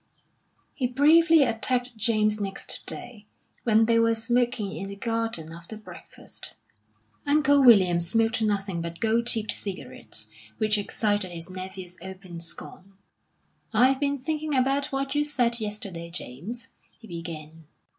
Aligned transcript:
He 0.73 0.87
bravely 0.87 1.43
attacked 1.43 1.95
James 1.95 2.41
next 2.41 2.81
day, 2.87 3.27
when 3.65 3.85
they 3.85 3.99
were 3.99 4.15
smoking 4.15 4.75
in 4.75 4.87
the 4.87 4.95
garden 4.95 5.51
after 5.51 5.77
breakfast. 5.77 6.55
Uncle 7.27 7.63
William 7.63 7.99
smoked 7.99 8.41
nothing 8.41 8.81
but 8.81 8.99
gold 8.99 9.27
tipped 9.27 9.51
cigarettes, 9.51 10.27
which 10.57 10.79
excited 10.79 11.29
his 11.29 11.51
nephew's 11.51 11.99
open 12.01 12.39
scorn. 12.39 12.93
"I've 13.75 13.99
been 13.99 14.17
thinking 14.17 14.55
about 14.55 14.87
what 14.87 15.13
you 15.13 15.23
said 15.23 15.59
yesterday, 15.59 16.09
James," 16.09 16.69
he 16.97 17.05
began. 17.05 17.65